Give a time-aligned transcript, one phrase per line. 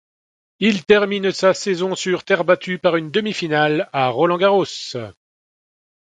[0.57, 4.95] Il termine sa saison sur terre battue par une demi-finale à Roland-Garros.